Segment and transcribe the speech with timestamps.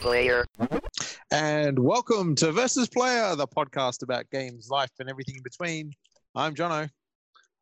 [0.00, 0.46] player.
[1.30, 5.92] And welcome to Versus Player, the podcast about games, life, and everything in between.
[6.34, 6.88] I'm Jono,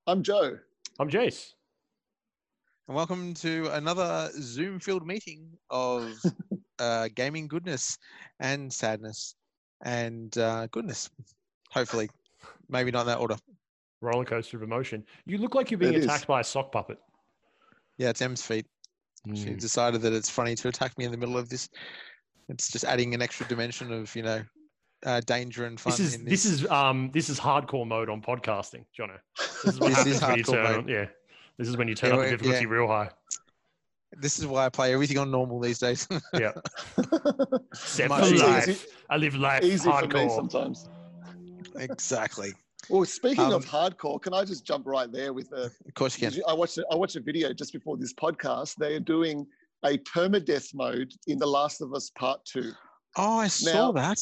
[0.06, 0.56] I'm Joe.
[1.00, 1.52] I'm Jace.
[2.86, 6.12] and welcome to another Zoom filled meeting of
[6.78, 7.98] uh, gaming goodness
[8.40, 9.34] and sadness
[9.84, 11.10] and uh, goodness.
[11.72, 12.08] Hopefully,
[12.68, 13.36] maybe not in that order.
[14.00, 15.04] Roller coaster of emotion.
[15.26, 16.04] You look like you're being It is.
[16.04, 16.98] attacked by a sock puppet.
[17.98, 18.66] Yeah, it's Em's feet.
[19.34, 19.58] She Mm.
[19.60, 21.68] decided that it's funny to attack me in the middle of this.
[22.48, 24.42] It's just adding an extra dimension of, you know,
[25.06, 25.90] uh, danger and fun.
[25.92, 29.18] This is in this is um this is hardcore mode on podcasting, Jono.
[29.64, 30.76] This is what This is when you hardcore turn mode.
[30.84, 31.06] on, yeah.
[31.58, 32.70] This is when you turn Yeah, up the difficulty yeah.
[32.70, 33.10] real high.
[34.12, 36.08] this is why I play everything on normal these days.
[36.34, 36.52] Yeah.
[37.74, 38.46] Set Much for easier.
[38.46, 38.86] life.
[39.10, 40.34] I live life Easy for me hardcore.
[40.36, 40.88] sometimes.
[41.76, 42.52] exactly.
[42.88, 45.64] Well, speaking Um, of hardcore, can I just jump right there with a?
[45.86, 46.40] Of course you can.
[46.48, 48.76] I watched a- I watched a video just before this podcast.
[48.76, 49.46] They are doing
[49.84, 52.72] a permadeath mode in The Last of Us Part Two.
[53.16, 54.18] Oh, I saw Now- that.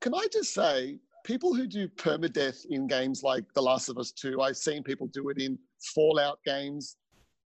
[0.00, 4.10] Can I just say, people who do permadeath in games like The Last of Us
[4.12, 5.58] Two, I've seen people do it in
[5.94, 6.96] Fallout games.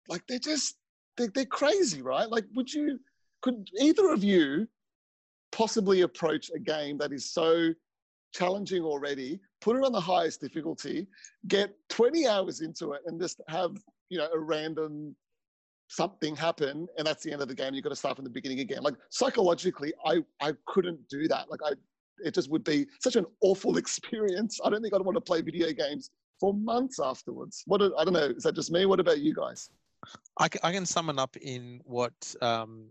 [0.09, 0.77] Like they're just
[1.17, 2.29] they're, they're crazy, right?
[2.29, 2.99] Like, would you?
[3.43, 4.67] Could either of you
[5.53, 7.73] possibly approach a game that is so
[8.35, 11.07] challenging already, put it on the highest difficulty,
[11.49, 13.73] get 20 hours into it, and just have
[14.09, 15.15] you know a random
[15.89, 17.75] something happen, and that's the end of the game.
[17.75, 18.83] You've got to start from the beginning again.
[18.83, 21.51] Like psychologically, I I couldn't do that.
[21.51, 21.73] Like I,
[22.19, 24.61] it just would be such an awful experience.
[24.65, 27.63] I don't think I'd want to play video games for months afterwards.
[27.67, 28.33] What I don't know.
[28.37, 28.87] Is that just me?
[28.87, 29.71] What about you guys?
[30.39, 32.87] I, I can sum it up in what um,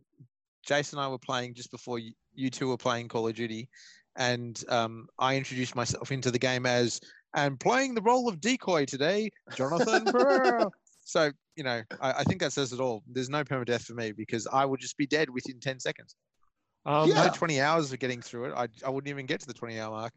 [0.65, 3.69] Jason and I were playing just before you, you two were playing Call of Duty.
[4.17, 6.99] And um, I introduced myself into the game as,
[7.35, 10.05] and playing the role of decoy today, Jonathan.
[11.05, 13.03] So, you know, I, I think that says it all.
[13.07, 16.15] There's no permadeath for me because I would just be dead within 10 seconds.
[16.85, 17.25] Um, Yeah.
[17.27, 18.53] No 20 hours of getting through it.
[18.55, 20.13] I, I wouldn't even get to the 20 hour mark.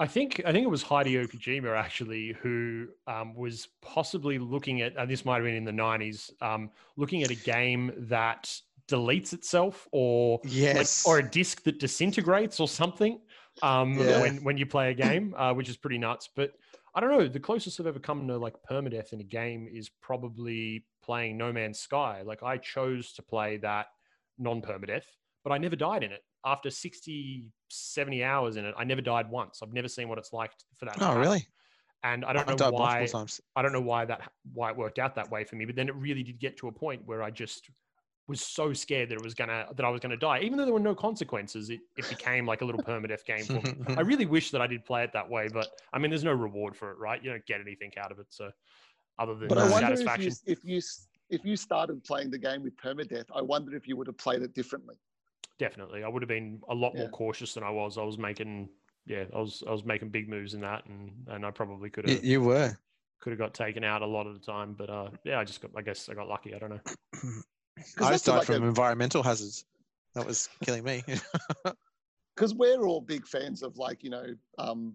[0.00, 4.96] I think I think it was Hideo Kojima actually who um, was possibly looking at,
[4.96, 8.48] and this might have been in the '90s, um, looking at a game that
[8.86, 11.04] deletes itself or like, Yes.
[11.04, 13.18] or a disc that disintegrates or something
[13.62, 14.20] um, Yeah.
[14.20, 16.28] when when you play a game, uh, which is pretty nuts.
[16.36, 16.52] But
[16.94, 17.28] I don't know.
[17.28, 21.52] The closest I've ever come to like permadeath in a game is probably playing No
[21.52, 22.22] Man's Sky.
[22.24, 23.86] Like I chose to play that
[24.38, 25.04] non-permadeath,
[25.44, 26.22] but I never died in it.
[26.44, 29.60] After 60, 70 hours in it, I never died once.
[29.62, 30.96] I've never seen what it's like for that.
[31.00, 31.46] oh, really?
[32.04, 33.08] And I don't I've know why.
[33.56, 35.64] I don't know why that why it worked out that way for me.
[35.64, 37.68] But then it really did get to a point where I just
[38.28, 40.74] was so scared that it was gonna that I was gonna die, even though there
[40.74, 41.70] were no consequences.
[41.70, 43.74] It it became like a little permadeath game for me.
[43.96, 46.32] I really wish that I did play it that way, but I mean, there's no
[46.34, 47.22] reward for it, right?
[47.22, 48.52] You don't get anything out of it, so
[49.18, 49.64] other than But No.
[49.64, 50.32] I wonder if satisfaction.
[50.46, 50.80] you, if you
[51.30, 54.42] if you started playing the game with permadeath, I wonder if you would have played
[54.42, 54.96] it differently.
[55.58, 57.98] Definitely, I would have been a lot more cautious than I was.
[57.98, 58.68] I was making,
[59.06, 62.04] yeah, I was I was making big moves in that, and and I probably could
[62.04, 62.76] Y- have you were.
[63.20, 64.74] could have got taken out a lot of the time.
[64.74, 66.54] But uh, yeah, I just got, I guess I got lucky.
[66.54, 66.80] I don't know.
[67.98, 69.64] I just died like from a- environmental hazards.
[70.14, 71.04] That was killing me.
[72.34, 74.26] because we're all big fans of like you know
[74.58, 74.94] um,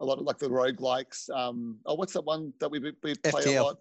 [0.00, 1.30] a lot of like the roguelikes.
[1.30, 3.78] Um, oh, what's that one that we we we play a lot?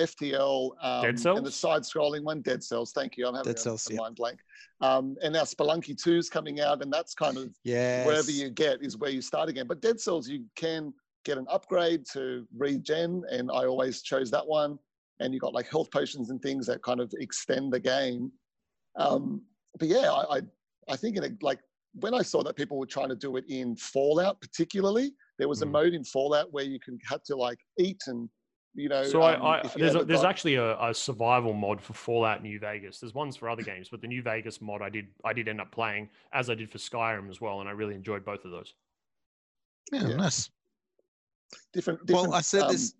[0.00, 0.70] FTL.
[0.82, 2.92] Um, Dead And the side-scrolling one, Dead Cells.
[2.92, 3.26] Thank you.
[3.26, 4.00] I'm having Dead a, Cells, a yeah.
[4.00, 4.40] mind blank.
[4.80, 8.06] Um, and now Spelunky 2 is coming out, and that's kind of yeah.
[8.06, 9.66] wherever you get is where you start again.
[9.66, 10.92] But Dead Cells, you can
[11.24, 14.78] get an upgrade to regen, and I always chose that one.
[15.22, 18.32] And you got like health potions and things that kind of extend the game.
[18.96, 19.42] Um,
[19.78, 20.40] but yeah, I, I
[20.88, 21.60] I think in a, like
[21.94, 25.62] when I saw that people were trying to do it in Fallout, particularly, there was
[25.62, 25.70] a Mm.
[25.70, 28.28] mode in Fallout where you can had to like eat and
[28.74, 29.04] you know.
[29.04, 31.92] So um, I, I there's a, ever there's got- actually a, a survival mod for
[31.92, 32.98] Fallout New Vegas.
[32.98, 35.60] There's ones for other games, but the New Vegas mod I did I did end
[35.60, 38.50] up playing as I did for Skyrim as well, and I really enjoyed both of
[38.50, 38.74] those.
[39.92, 40.16] yeah, yeah.
[40.16, 40.50] nice.
[41.72, 42.28] different, different.
[42.28, 42.94] Well, I said um, this.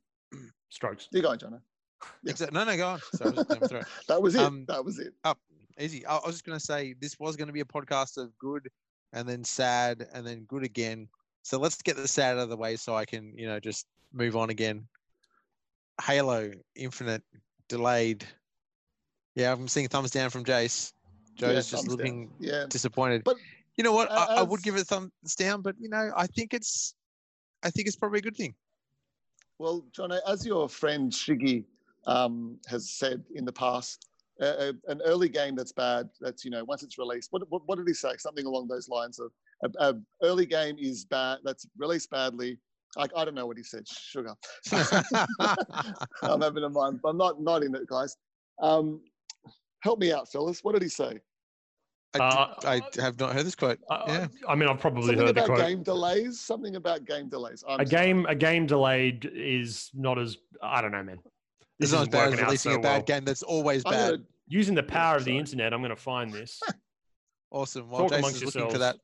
[0.70, 1.08] Strokes.
[1.12, 1.60] You go, Jono.
[2.22, 2.34] Yeah.
[2.52, 3.00] No, no, go on.
[3.14, 3.86] Sorry, was just going through it.
[4.08, 4.40] That was it.
[4.40, 5.12] Um, that was it.
[5.80, 6.04] Easy.
[6.06, 8.36] I, I was just going to say this was going to be a podcast of
[8.38, 8.68] good
[9.12, 11.08] and then sad and then good again.
[11.42, 13.86] So let's get the sad out of the way so I can, you know, just
[14.12, 14.86] move on again.
[16.00, 17.22] Halo Infinite
[17.68, 18.24] delayed.
[19.34, 20.92] Yeah, I'm seeing thumbs down from Jace.
[21.36, 21.96] Yeah, Joe's just thumbs down.
[21.96, 22.66] looking Yeah.
[22.68, 23.24] disappointed.
[23.24, 23.36] But
[23.76, 24.10] you know what?
[24.10, 26.94] I, I would give it a thumbs down, but you know, I think it's,
[27.62, 28.54] I think it's probably a good thing.
[29.58, 31.64] Well, John, as your friend Shiggy
[32.06, 34.08] um, has said in the past,
[34.40, 37.62] uh, uh, an early game that's bad, that's, you know, once it's released, what, what,
[37.66, 38.10] what did he say?
[38.18, 39.30] Something along those lines of
[39.64, 42.58] a, a early game is bad, that's released badly.
[42.98, 44.34] I, I don't know what he said, sugar.
[46.22, 47.00] I'm having a mind.
[47.04, 48.16] I'm not, not in it, guys.
[48.60, 49.00] Um,
[49.82, 50.60] help me out, fellas.
[50.62, 51.18] What did he say?
[52.14, 53.78] I, Uh, I have not heard this quote.
[53.90, 54.26] Uh, yeah.
[54.46, 55.66] I mean, I've probably Something heard the about quote.
[55.66, 56.40] game delays.
[56.40, 57.64] Something about game delays.
[57.66, 58.04] I'm a sorry.
[58.06, 61.18] game, a game delayed is not as I don't know, man.
[61.82, 63.02] It's This not is as bad as releasing so a bad well.
[63.02, 64.10] game that's always bad.
[64.12, 66.60] gonna- Using the power of the internet, I'm going to find this.
[67.50, 67.90] Awesome.
[67.90, 68.96] While Talk Jason's amongst looking for that,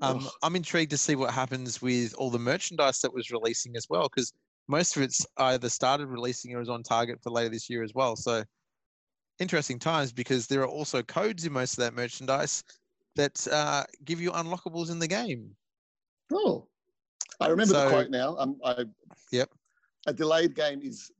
[0.00, 3.86] um, I'm intrigued to see what happens with all the merchandise that was releasing as
[3.90, 4.32] well, because
[4.68, 7.92] most of it's either started releasing or is on target for later this year as
[7.94, 8.16] well.
[8.16, 8.42] So
[9.38, 12.64] interesting times because there are also codes in most of that merchandise
[13.16, 15.54] that uh, give you unlockables in the game.
[16.32, 16.66] Oh,
[17.38, 18.34] I remember So- the quote now.
[18.38, 18.84] Um, I,
[19.30, 19.50] Yep.
[20.06, 21.10] A delayed game is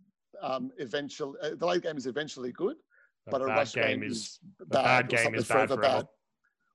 [0.42, 2.76] um, eventually the late game is eventually good,
[3.26, 4.38] A but a rush game game, is is
[4.68, 4.84] bad.
[4.84, 6.04] bad or game something is bad forever.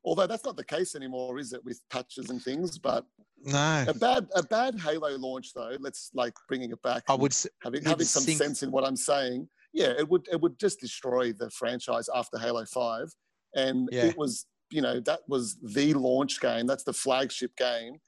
[0.05, 1.63] Although that's not the case anymore, is it?
[1.63, 3.05] With patches and things, but
[3.45, 5.77] No, a bad a bad Halo launch though.
[5.79, 7.03] Let's like bringing it back.
[7.07, 7.31] I would.
[7.31, 9.47] s- having having some think- sense in what I'm saying.
[9.73, 13.07] Yeah, it would it would just destroy the franchise after Halo Five,
[13.55, 14.05] and Yeah.
[14.05, 16.67] it was you know that was the launch game.
[16.67, 17.99] That's the flagship game,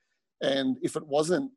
[0.42, 1.52] and if it wasn't,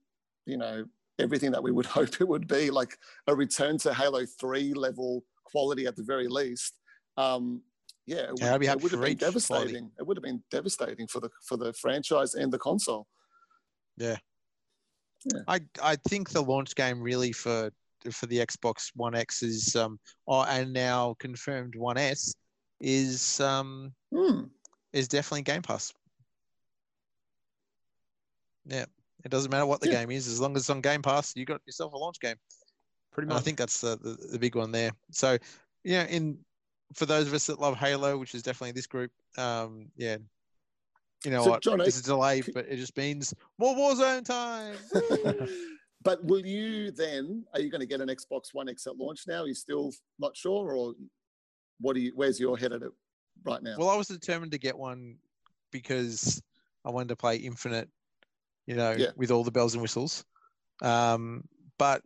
[0.46, 0.84] you know,
[1.18, 5.24] everything that we would hope it would be, like a return to Halo Three level
[5.44, 6.78] quality at the very least.
[7.16, 7.62] Um,
[8.06, 9.32] yeah, it would, Yeah, I'd it would have been each quality.
[9.32, 9.90] devastating.
[9.98, 13.06] It would have been devastating for the for the franchise and the console.
[13.96, 14.16] Yeah.
[15.48, 17.70] I I think the launch game really for
[18.12, 19.98] for the Xbox One X is um
[20.28, 22.34] oh, and now confirmed One S
[22.80, 24.44] is um Hmm.
[24.92, 25.92] is definitely Game Pass.
[28.64, 28.84] Yeah,
[29.28, 30.00] it doesn't matter what the Yeah.
[30.00, 32.36] game is as long as it's on Game Pass, you got yourself a launch game.
[33.12, 34.90] Pretty And I think that's the, the the big one there.
[35.10, 35.36] So,
[35.84, 36.38] yeah, in
[36.94, 40.16] for those of us that love Halo, which is definitely this group, um, yeah,
[41.24, 44.76] you know So, what, John, it's a delay, but it just means more Warzone time.
[46.02, 47.44] but will you then?
[47.52, 49.42] Are you going to get an Xbox One X at launch now?
[49.42, 50.94] Are you still not sure, or
[51.80, 52.12] what do you?
[52.14, 52.92] Where's your head at it
[53.44, 53.76] right now?
[53.76, 55.16] Well, I was determined to get one
[55.70, 56.42] because
[56.84, 57.90] I wanted to play Infinite,
[58.68, 59.12] you know, Yeah.
[59.16, 60.24] with all the bells and whistles.
[60.82, 61.42] Um,
[61.78, 62.02] but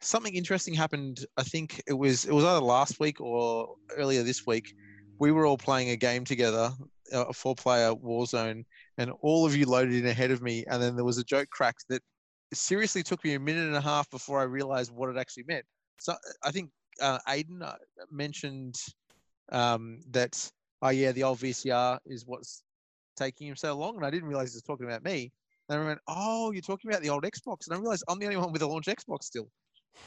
[0.00, 1.24] something interesting happened.
[1.36, 4.74] I think it was it was either last week or earlier this week.
[5.20, 6.72] We were all playing a game together,
[7.12, 8.64] a four-player Warzone,
[8.98, 10.64] and all of you loaded in ahead of me.
[10.68, 12.02] And then there was a joke cracked that
[12.52, 15.64] seriously took me a minute and a half before I realized what it actually meant.
[16.00, 17.76] So I think uh, Aiden uh,
[18.10, 18.76] mentioned
[19.52, 20.50] um, that
[20.82, 22.62] oh yeah, the old VCR is what's
[23.16, 25.32] taking him so long, and I didn't realize he was talking about me.
[25.68, 28.26] And I went, oh, you're talking about the old Xbox, and I realized I'm the
[28.26, 29.48] only one with a launch Xbox still.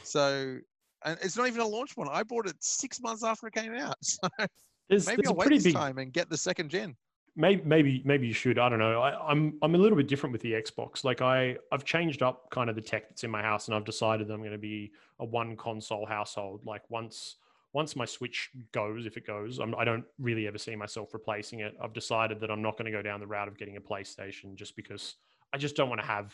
[0.04, 0.58] So,
[1.06, 2.08] and it's not even a launch one.
[2.10, 3.96] I bought it six months after it came out.
[4.04, 4.48] So
[4.90, 6.96] There's, maybe there's I'll wait this big time and get the second gen.
[7.36, 10.34] maybe maybe maybe you should i don't know I, i'm i'm a little bit different
[10.34, 13.42] with the xbox like i i've changed up kind of the tech that's in my
[13.44, 17.36] house and i've decided that i'm going to be a one console household like once
[17.74, 21.60] once my switch goes if it goes I'm, i don't really ever see myself replacing
[21.60, 23.82] it i've decided that i'm not going to go down the route of getting a
[23.82, 25.18] playstation just because
[25.54, 26.34] i just don't want to have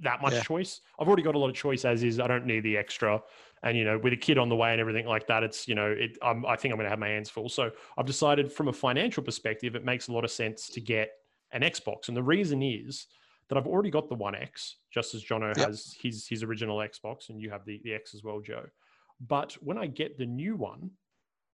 [0.00, 0.42] that much Yeah.
[0.42, 0.80] choice.
[1.00, 3.20] I've already got a lot of choice as is i don't need the extra.
[3.64, 5.74] And you know with a kid on the way and everything like that it's you
[5.74, 7.48] know it I'm, i think i'm going to have my hands full.
[7.48, 11.10] So i've decided from a financial perspective it makes a lot of sense to get
[11.52, 12.06] an xbox.
[12.08, 13.06] And the reason is
[13.48, 15.66] that i've already got the one x just as jono Yep.
[15.68, 18.66] has his his original xbox and you have the, the x as well joe.
[19.20, 20.92] But when i get the new one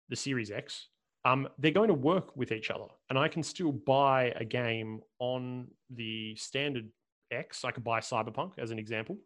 [0.09, 0.89] the series x
[1.25, 5.01] um, they're going to work with each other and i can still buy a game
[5.19, 6.89] on the standard
[7.31, 9.17] x i could buy cyberpunk as an example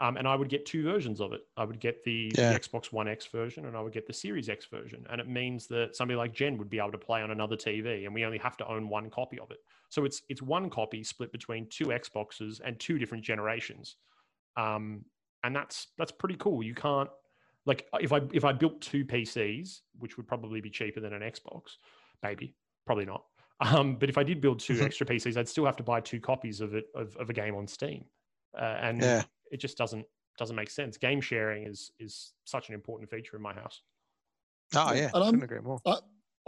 [0.00, 1.42] um, and I would get two versions of it.
[1.58, 4.48] I would get the, the Xbox One X version, and I would get the Series
[4.48, 5.04] X version.
[5.10, 8.06] And it means that somebody like Jen would be able to play on another TV,
[8.06, 9.58] and we only have to own one copy of it.
[9.90, 13.96] So it's it's one copy split between two Xboxes and two different generations,
[14.56, 15.04] um,
[15.44, 16.62] and that's that's pretty cool.
[16.62, 17.10] You can't
[17.70, 21.22] like if I if I built two PCs, which would probably be cheaper than an
[21.22, 21.62] Xbox,
[22.22, 22.54] maybe
[22.86, 23.22] probably not.
[23.60, 24.82] Um, but if I did build two Mhm.
[24.86, 27.54] extra PCs, I'd still have to buy two copies of it of, of a game
[27.54, 28.04] on Steam,
[28.58, 29.22] uh, and Yeah.
[29.52, 30.04] it just doesn't
[30.38, 30.96] doesn't make sense.
[30.96, 33.82] Game sharing is is such an important feature in my house.
[34.74, 35.80] Oh Yeah, yeah, and I'm- couldn't agree more.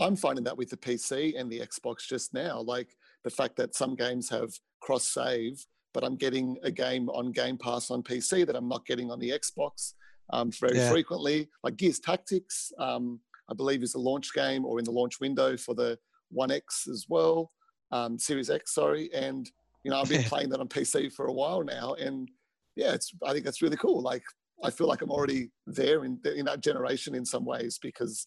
[0.01, 3.75] I'm finding that with the PC and the Xbox just now, like the fact that
[3.75, 4.51] some games have
[4.81, 8.87] cross save, but I'm getting a game on Game Pass on PC that I'm not
[8.87, 9.93] getting on the Xbox
[10.31, 10.91] um, very Yeah.
[10.91, 11.49] frequently.
[11.63, 15.57] Like Gears Tactics, um, I believe is a launch game or in the launch window
[15.57, 15.99] for the
[16.31, 17.53] One X as well,
[17.91, 19.13] um, Series X, sorry.
[19.13, 19.51] And
[19.85, 22.31] you know, I've been playing that on PC for a while now, and
[22.77, 24.01] yeah, it's I think that's really cool.
[24.01, 24.23] Like
[24.65, 28.27] I feel like I'm already there in in that generation in some ways because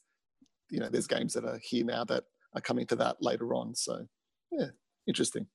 [0.69, 3.73] you know there's games that are here now that are coming to that later on.
[3.73, 4.05] So
[4.51, 4.67] yeah,
[5.07, 5.47] interesting.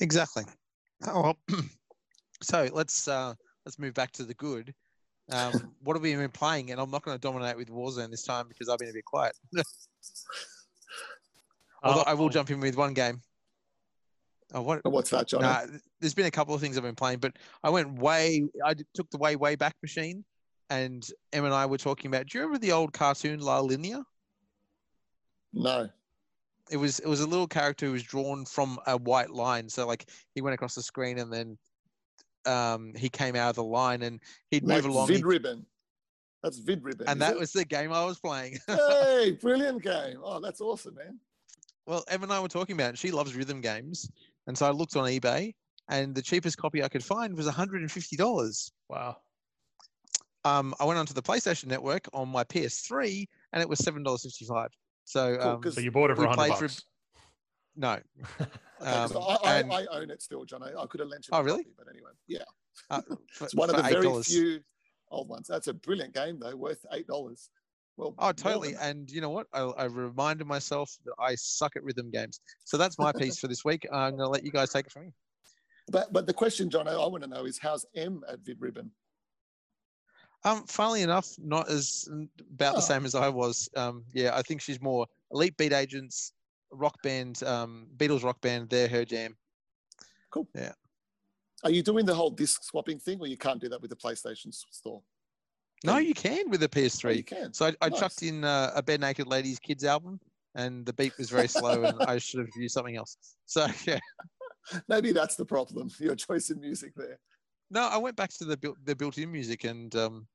[0.00, 0.44] Exactly.
[1.06, 1.38] Oh, well,
[2.42, 4.74] so let's uh, let's move back to the good.
[5.30, 6.70] Um, what have we been playing?
[6.70, 9.04] And I'm not going to dominate with Warzone this time because I've been a bit
[9.04, 9.34] quiet.
[11.82, 13.20] Although I will Oh, jump in with one game.
[14.54, 14.84] Oh, what?
[14.84, 15.42] What's that, John?
[15.42, 15.66] Nah,
[16.00, 17.32] there's been a couple of things I've been playing, but
[17.64, 18.44] I went way.
[18.64, 20.24] I took the way way back machine,
[20.70, 22.26] and Em and I were talking about.
[22.26, 24.04] Do you remember the old cartoon La Linea?
[25.52, 25.88] no.
[26.68, 29.68] It was it was a little character who was drawn from a white line.
[29.68, 31.56] So like he went across the screen and then
[32.46, 35.08] um, he came out of the line and he'd Like move along.
[35.08, 35.66] Vid Ribbon.
[36.42, 37.08] That's Vib-Ribbon.
[37.08, 37.38] and that it?
[37.40, 38.58] was the game I was playing.
[38.68, 40.18] hey, brilliant game.
[40.22, 41.18] Oh, that's awesome, man.
[41.86, 42.98] well, Em and I were talking about it.
[42.98, 44.08] She loves rhythm games,
[44.46, 45.54] and so I looked on eBay,
[45.88, 48.70] and the cheapest copy I could find was $150.
[48.88, 49.16] Wow.
[50.44, 54.22] um, I went onto the PlayStation Network on my PS3, and it was seven dollars
[54.22, 54.68] fifty five.
[55.04, 56.84] So Cool, um, 'cause So you bought it for 100 played for- bucks.
[57.76, 57.98] No,
[58.40, 58.46] Okay,
[58.80, 60.62] 'cause Um, I, I, and- I own it still, John.
[60.62, 61.30] I, I could have lent you.
[61.32, 61.64] Oh, really?
[61.64, 62.44] copy, but anyway, yeah.
[62.90, 63.00] uh,
[63.32, 64.26] for, It's one of the very $8.
[64.26, 64.60] few
[65.10, 65.46] old ones.
[65.48, 67.50] That's a brilliant game, though, worth eight dollars.
[67.96, 68.74] Well, Oh, totally.
[68.78, 69.46] And you know what?
[69.54, 72.40] I, I reminded myself that I suck at rhythm games.
[72.64, 73.86] So that's my piece for this week.
[73.90, 75.12] I'm going to let you guys take it from me.
[75.88, 78.90] But but the question, John, I, I want to know is how's Em at Vib-Ribbon?
[80.44, 82.08] Um, funnily enough, not as
[82.52, 82.76] about Oh.
[82.76, 83.68] the same as I was.
[83.76, 86.32] Um, yeah, I think she's more elite beat agents,
[86.72, 88.68] rock band, um, Beatles rock band.
[88.70, 89.36] They're her jam.
[90.30, 90.48] Cool.
[90.54, 90.72] Yeah.
[91.64, 93.96] Are you doing the whole disc swapping thing, or you can't do that with the
[93.96, 95.02] PlayStation store?
[95.84, 97.26] No, you can with the Oh, you PS3.
[97.26, 97.52] can.
[97.52, 98.00] So I, I Nice.
[98.00, 100.20] chucked in uh, a Barenaked Ladies kids album,
[100.54, 103.16] and the beat was very slow, and I should have used something else.
[103.46, 103.98] So yeah,
[104.88, 105.90] Maybe that's the problem.
[105.98, 107.18] Your choice in music there.
[107.70, 110.26] no, I went back to the built the built-in music, and um,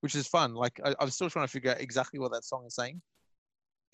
[0.00, 0.54] which is fun.
[0.54, 3.00] Like I, I'm still trying to figure out exactly what that song is saying,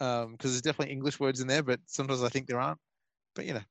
[0.01, 2.79] um, because there's definitely English words in there, but sometimes I think there aren't.
[3.35, 3.63] But you know,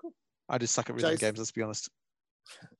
[0.00, 0.12] Cool.
[0.48, 1.38] I just suck at rhythm Jason- games.
[1.38, 1.88] Let's be honest.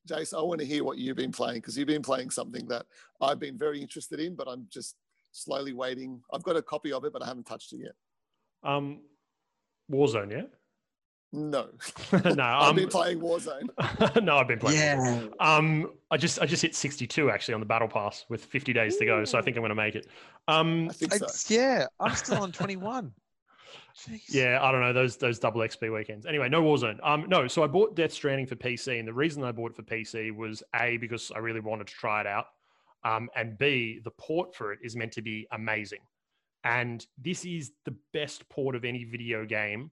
[0.07, 2.85] Jace, I want to hear what you've been playing because you've been playing something that
[3.23, 4.97] I've been very interested in, but I'm just
[5.33, 6.21] slowly waiting.
[6.35, 7.95] I've got a copy of it, but I haven't touched it yet.
[8.63, 9.01] Um,
[9.91, 10.43] Warzone, yeah?
[11.35, 11.69] No,
[12.13, 14.23] no, I've um, been playing Warzone.
[14.23, 14.99] no, I've been playing.
[15.01, 15.33] Warzone.
[15.41, 18.97] Um, I just I just hit 62 actually on the battle pass with 50 days
[18.99, 20.07] to go, so I think I'm going to make it.
[20.47, 21.17] Um, I think so.
[21.17, 23.13] It's- yeah, I'm still on 21.
[23.97, 24.23] Jeez.
[24.29, 26.25] yeah, I don't know those those double XP weekends.
[26.25, 26.99] Anyway, no Warzone.
[27.03, 29.77] Um, no, so I bought Death Stranding for PC, and the reason I bought it
[29.77, 32.47] for PC was a because I really wanted to try it out,
[33.05, 36.01] um, and b the port for it is meant to be amazing,
[36.63, 39.91] and this is the best port of any video game,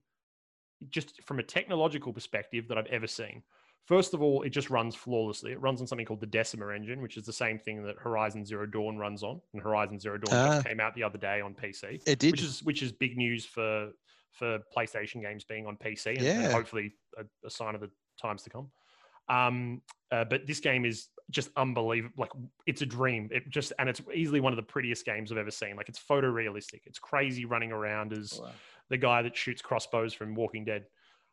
[0.89, 3.43] just from a technological perspective that I've ever seen.
[3.85, 5.51] First of all, it just runs flawlessly.
[5.51, 8.45] It runs on something called the Decima engine, which is the same thing that Horizon
[8.45, 9.41] Zero Dawn runs on.
[9.53, 10.69] And Horizon Zero Dawn just Ah.
[10.69, 12.31] came out the other day on PC It did.
[12.31, 13.91] which is which is big news for
[14.31, 18.41] for PlayStation games being on PC and, and hopefully a, a sign of the times
[18.43, 18.71] to come.
[19.29, 22.13] Um, uh, but this game is just unbelievable.
[22.17, 22.31] Like
[22.65, 23.29] it's a dream.
[23.31, 25.75] It just and it's easily one of the prettiest games I've ever seen.
[25.75, 26.81] Like it's photorealistic.
[26.85, 28.51] It's crazy running around as Wow.
[28.93, 30.85] The guy that shoots crossbows from Walking Dead,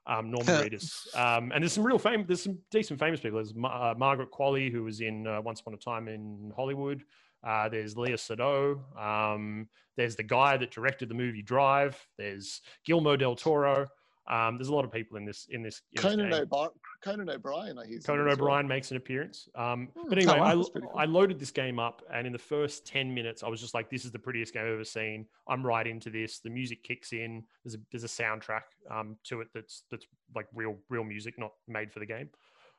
[0.06, 1.14] um, Norman Reedus.
[1.14, 2.24] Um, and there's some real fame.
[2.26, 3.36] There's some decent famous people.
[3.36, 7.04] There's Ma- uh, Margaret Qualley, who was in uh, Once Upon a Time in Hollywood.
[7.46, 8.80] Uh, there's Léa Seydoux.
[8.98, 11.98] Um, there's the guy that directed the movie Drive.
[12.16, 13.86] There's Guillermo del Toro.
[14.26, 15.82] Um, there's a lot of people in this in this.
[15.92, 16.32] In this Conan.
[16.32, 16.70] O'Brien,
[17.02, 17.98] Conan O'Brien, I hear.
[18.00, 19.48] Conan O'Brien makes an appearance.
[19.54, 20.08] Um, Hmm.
[20.08, 20.46] but Oh, anyway, wow.
[20.46, 20.92] I, cool.
[20.96, 23.88] I loaded this game up, and in the first 10 minutes, I was just like,
[23.90, 25.26] this is the prettiest game I've ever seen.
[25.48, 26.40] I'm right into this.
[26.40, 27.44] The music kicks in.
[27.64, 31.52] There's a, there's a soundtrack um, to it that's that's like real real music, not
[31.66, 32.28] made for the game.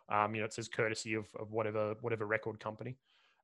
[0.10, 2.98] Um, you know, it says courtesy of, of whatever whatever record company.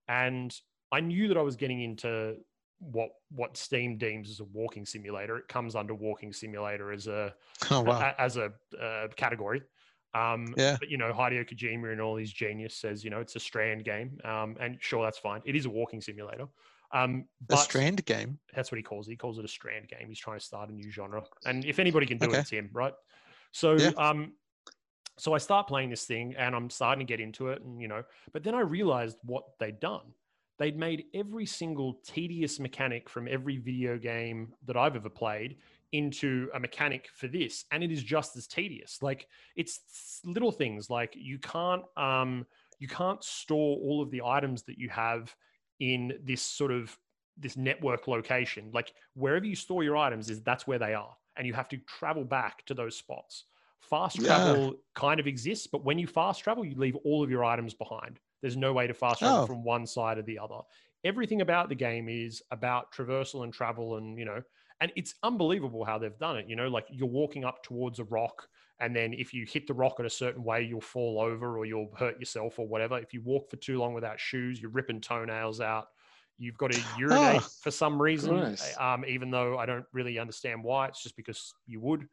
[0.07, 0.55] And
[0.91, 2.35] I knew that I was getting into
[2.79, 5.37] what what Steam deems as a walking simulator.
[5.37, 7.33] It comes under walking simulator as a
[7.71, 7.99] oh wow.
[8.17, 9.61] a- as a uh, category.
[10.17, 10.77] Um, Yeah.
[10.79, 13.83] But you know, Hideo Kojima and all his genius says, you know, it's a strand
[13.83, 15.41] game, um, and sure, that's fine.
[15.45, 16.47] It is a walking simulator.
[16.91, 18.39] Um, A strand game.
[18.55, 19.11] that's what he calls it.
[19.11, 20.07] He calls it a strand game.
[20.07, 22.37] He's trying to start a new genre, and if anybody can do Okay.
[22.37, 22.93] it, it's him, right?
[23.51, 23.91] So, Yeah.
[23.97, 24.33] um,
[25.17, 27.87] so I start playing this thing, and I'm starting to get into it, and you
[27.87, 30.13] know, but then I realized what they'd done.
[30.59, 35.57] They'd made every single tedious mechanic from every video game that I've ever played
[35.91, 39.01] into a mechanic for this, and it is just as tedious.
[39.01, 42.45] Like it's little things like you can't um,
[42.79, 45.35] you can't store all of the items that you have
[45.79, 46.97] in this sort of
[47.37, 48.71] this network location.
[48.73, 51.77] Like wherever you store your items is that's where they are, and you have to
[51.77, 53.45] travel back to those spots.
[53.79, 54.27] Fast Yeah.
[54.27, 57.73] travel kind of exists, but when you fast travel, you leave all of your items
[57.75, 58.19] behind.
[58.41, 59.45] There's no way to fast travel Oh.
[59.45, 60.59] from one side to the other.
[61.03, 64.41] Everything about the game is about traversal and travel, and you know,
[64.79, 66.47] and it's unbelievable how they've done it.
[66.49, 68.47] You know, like you're walking up towards a rock,
[68.79, 71.65] and then if you hit the rock in a certain way, you'll fall over or
[71.65, 72.97] you'll hurt yourself or whatever.
[72.99, 75.87] If you walk for too long without shoes, you're ripping toenails out.
[76.37, 80.63] You've got to urinate Ah, for some reason, um, even though I don't really understand
[80.63, 80.87] why.
[80.87, 82.07] It's just because you would.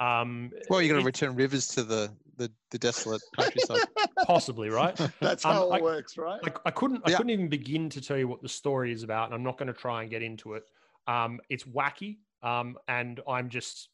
[0.00, 3.80] Um, Well, you're going to return rivers to the the, the desolate countryside.
[4.24, 4.94] possibly, right?
[5.20, 6.40] That's Um, how it I- works, right?
[6.44, 7.16] I, I couldn't I Yeah.
[7.18, 9.68] couldn't even begin to tell you what the story is about, and I'm not going
[9.68, 10.64] to try and get into it.
[11.06, 13.88] Um, it's wacky, um, and I'm just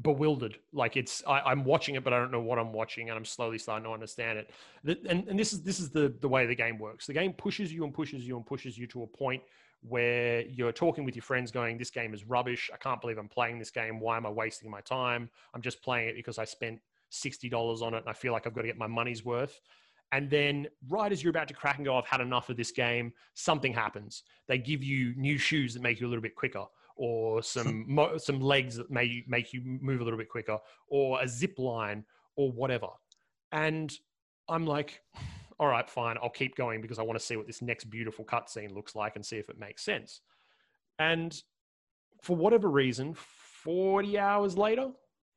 [0.00, 0.58] bewildered.
[0.72, 3.24] Like it's I, I'm watching it, but I don't know what I'm watching, and I'm
[3.24, 4.50] slowly starting to understand it.
[4.84, 7.06] The, and and this is this is the the way the game works.
[7.06, 9.42] The game pushes you and pushes you and pushes you to a point
[9.88, 12.70] where you're talking with your friends, going, "This game is rubbish.
[12.72, 14.00] I can't believe I'm playing this game.
[14.00, 15.28] Why am I wasting my time?
[15.54, 18.46] I'm just playing it because I spent sixty dollars on it, and I feel like
[18.46, 19.60] I've got to get my money's worth."
[20.12, 22.70] And then, right as you're about to crack and go, I've had enough of this
[22.70, 24.24] game, something happens.
[24.46, 26.66] They give you new shoes that make you a little bit quicker,
[26.96, 31.20] or some mo- some legs that may make you move a little bit quicker, or
[31.22, 32.04] a zip line,
[32.36, 32.88] or whatever.
[33.52, 33.92] And
[34.48, 35.00] I'm like,
[35.58, 38.24] all right, fine, I'll keep going because I want to see what this next beautiful
[38.24, 40.20] cutscene looks like and see if it makes sense.
[40.98, 41.40] And
[42.20, 44.90] for whatever reason, 40 hours later,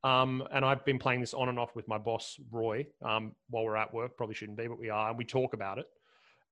[0.06, 3.66] um, and I've been playing this on and off with my boss, Roy, um, while
[3.66, 4.16] we're at work.
[4.16, 5.10] Probably shouldn't be, but we are.
[5.10, 5.88] And we talk about it.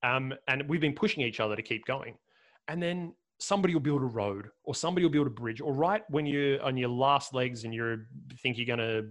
[0.01, 2.15] Um, and we've been pushing each other to keep going.
[2.67, 5.61] And then somebody will build a road or somebody will build a bridge.
[5.61, 7.99] Or right when you're on your last legs and you
[8.41, 9.07] think you're going to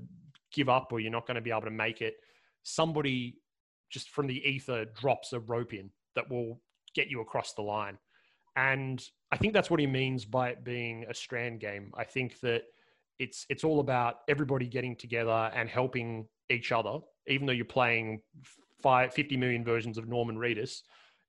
[0.53, 2.17] give up or you're not going to be able to make it,
[2.65, 3.37] somebody
[3.91, 6.61] just from the ether drops a rope in that will
[6.97, 7.97] get you across the line.
[8.57, 11.93] And I think that's what he means by it being a strand game.
[11.97, 12.65] I think that
[13.23, 16.99] it's it's all about everybody getting together and helping each other,
[17.29, 18.21] even though you're playing
[18.83, 20.81] five, 50 million versions of Norman Reedus,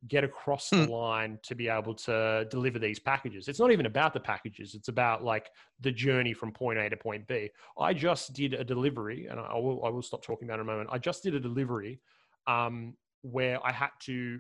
[0.08, 3.48] get across the line to be able to deliver these packages.
[3.48, 4.74] It's not even about the packages.
[4.74, 7.50] It's about like the journey from point A to point B.
[7.78, 10.68] I just did a delivery and I will, I will stop talking about it in
[10.68, 10.90] a moment.
[10.92, 12.02] I just did a delivery
[12.48, 14.40] um, where I had to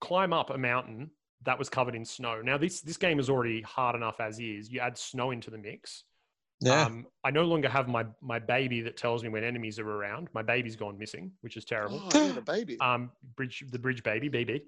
[0.00, 1.10] climb up a mountain
[1.44, 2.40] that was covered in snow.
[2.42, 4.72] Now this, this game is already hard enough as is.
[4.72, 6.04] You add snow into the mix.
[6.60, 6.86] Yeah.
[6.86, 10.28] Um, I no longer have my my baby that tells me when enemies are around.
[10.34, 12.02] My baby's gone missing, which is terrible.
[12.12, 12.78] Oh, yeah, the baby.
[12.80, 14.62] Um, bridge the bridge baby, BB.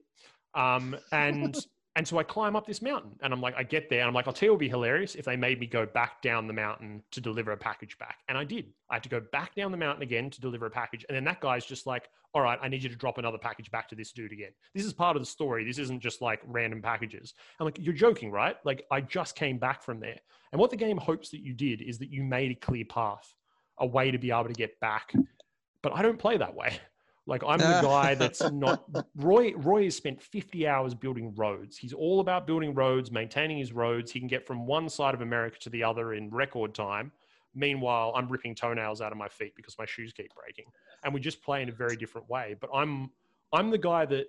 [0.55, 1.57] Um, and
[1.97, 4.15] and so I climb up this mountain, and I'm like, I get there, and I'm
[4.15, 6.53] like, I'll tell you, it'd be hilarious if they made me go back down the
[6.53, 8.67] mountain to deliver a package back, and I did.
[8.91, 11.25] I had to go back down the mountain again to deliver a package, and then
[11.25, 13.95] that guy's just like, all right, I need you to drop another package back to
[13.97, 14.51] this dude again.
[14.75, 15.65] This is part of the story.
[15.65, 17.35] This isn't just like random packages.
[17.59, 18.57] I'm like, you're joking, right?
[18.65, 20.19] Like I just came back from there.
[20.53, 23.35] And what the game hopes that you did is that you made a clear path,
[23.79, 25.13] a way to be able to get back.
[25.83, 26.79] But I don't play that way.
[27.31, 29.55] Like I'm the guy that's not Roy.
[29.55, 31.77] Roy has spent 50 hours building roads.
[31.77, 34.11] He's all about building roads, maintaining his roads.
[34.11, 37.13] He can get from one side of America to the other in record time.
[37.55, 40.67] Meanwhile, I'm ripping toenails out of my feet because my shoes keep breaking.
[41.05, 42.57] And we just play in a very different way.
[42.61, 43.11] But I'm
[43.53, 44.27] I'm the guy that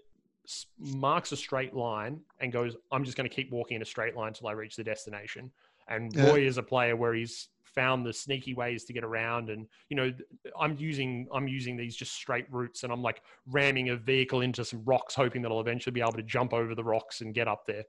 [0.78, 4.16] marks a straight line and goes, I'm just going to keep walking in a straight
[4.16, 5.52] line until I reach the destination.
[5.88, 6.26] And Yeah.
[6.26, 9.96] Roy is a player where he's found the sneaky ways to get around and you
[9.96, 10.12] know
[10.60, 14.66] i'm using i'm using these just straight routes and i'm like ramming a vehicle into
[14.66, 17.48] some rocks hoping that i'll eventually be able to jump over the rocks and get
[17.48, 17.86] up there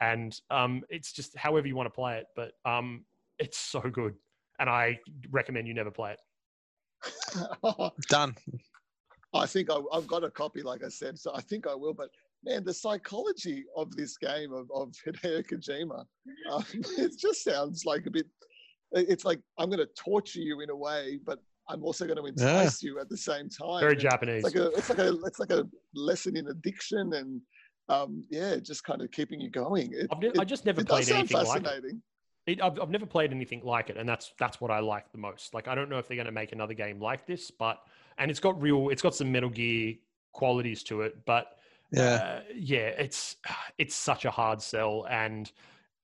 [0.00, 3.04] and um it's just however you want to play it but um
[3.38, 4.16] it's so good
[4.58, 4.98] and i
[5.30, 6.20] recommend you never play it
[8.08, 8.36] Done.
[9.34, 11.94] I think I, I've got a copy, like I said, so I think I will.
[11.94, 12.10] But
[12.44, 16.04] man, the psychology of this game of, of Hideo Kojima,
[16.50, 16.64] um,
[16.98, 18.26] it just sounds like a bit.
[18.92, 22.26] It's like I'm going to torture you in a way, but I'm also going to
[22.26, 23.80] entice you at the same time.
[23.80, 27.12] very And japanese It's like a, it's like a, it's like a lesson in addiction,
[27.12, 27.40] and
[27.88, 29.92] um, yeah, just kind of keeping you going.
[29.92, 31.64] It, I've ne- it, i just never it does played sound anything like it.
[31.64, 32.02] fascinating.
[32.46, 35.18] It, I've, I've never played anything like it, and that's that's what I like the
[35.18, 35.54] most.
[35.54, 37.82] Like I don't know if they're going to make another game like this, but
[38.18, 39.94] and it's got real, it's got some Metal Gear
[40.32, 41.58] qualities to it, but
[41.92, 42.14] Yeah.
[42.14, 43.36] uh, yeah, it's
[43.78, 45.50] it's such a hard sell, and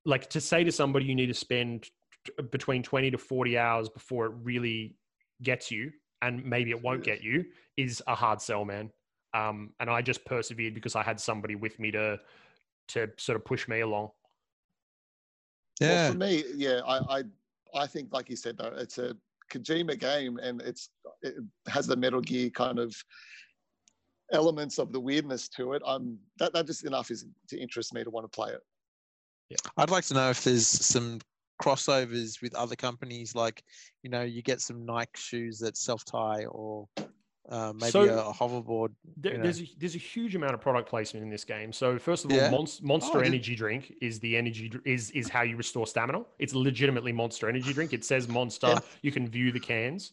[0.04, 1.84] like to say to somebody you need to spend
[2.24, 4.96] t- between twenty to forty hours before it really
[5.42, 7.16] gets you, and maybe it won't Yes.
[7.18, 7.44] get you,
[7.76, 8.90] is a hard sell, man.
[9.34, 12.18] Um, and I just persevered because I had somebody with me to
[12.88, 14.10] to sort of push me along.
[15.80, 16.10] Well, Yeah.
[16.12, 17.22] for me, yeah, I, I,
[17.74, 19.14] I think, like you said, though, it's a
[19.50, 20.90] Kojima game, and it's
[21.22, 21.34] it
[21.68, 22.96] has the Metal Gear kind of
[24.32, 25.82] elements of the weirdness to it.
[25.86, 28.60] I'm that that just enough is to interest me to want to play it.
[29.50, 29.56] Yeah.
[29.76, 31.20] I'd like to know if there's some
[31.62, 33.62] crossovers with other companies, like
[34.02, 36.88] you know, you get some Nike shoes that self tie, or
[37.48, 38.90] uh, maybe So- a, a hoverboard.
[39.16, 39.44] There, you know.
[39.44, 41.72] there's a, there's a huge amount of product placement in this game.
[41.72, 42.50] So first of all, Yeah.
[42.50, 45.56] Monst- Monster Oh, I did- Energy Drink is the energy dr- is is how you
[45.56, 46.22] restore stamina.
[46.40, 47.92] It's legitimately Monster Energy Drink.
[47.92, 48.66] It says Monster.
[48.68, 48.78] Yeah.
[49.02, 50.12] You can view the cans.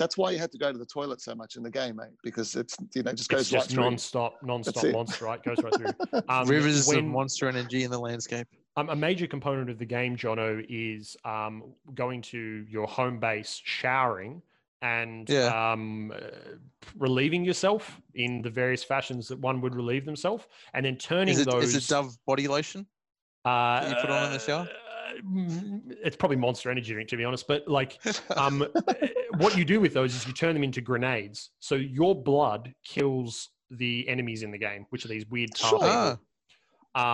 [0.00, 2.08] That's why you had to go to the toilet so much in the game, mate,
[2.24, 3.82] because it's you know just goes It's right just through.
[3.84, 4.92] non-stop, non-stop it.
[4.92, 5.42] monster, right?
[5.44, 6.22] Goes right through.
[6.28, 8.46] Um, Rivers of when- monster energy in the landscape.
[8.76, 13.60] Um, a major component of the game, Jono, is um, going to your home base,
[13.62, 14.40] showering,
[14.80, 15.72] and Yeah.
[15.72, 16.18] um, uh,
[16.96, 21.40] relieving yourself in the various fashions that one would relieve themselves, and then turning Is
[21.40, 21.74] it, those.
[21.74, 22.86] is it Dove body lotion?
[23.44, 24.68] Uh, you put on in the shower?
[25.24, 27.46] mm, It's probably Monster Energy drink, to be honest.
[27.48, 27.98] But like,
[28.36, 28.66] um,
[29.38, 31.50] what you do with those is you turn them into grenades.
[31.60, 35.78] So your blood kills the enemies in the game, which are these weird tar Sure.
[35.82, 36.18] Ah,